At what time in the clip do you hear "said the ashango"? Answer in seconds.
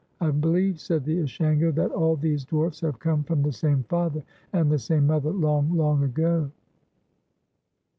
0.79-1.71